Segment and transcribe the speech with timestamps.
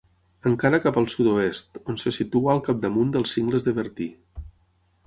[0.51, 4.11] Encara cap al sud-oest, on se situa al capdamunt dels Cingles de Bertí.